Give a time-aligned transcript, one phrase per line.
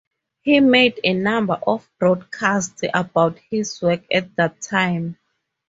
[0.41, 5.19] He made a number of broadcasts about his work at that time.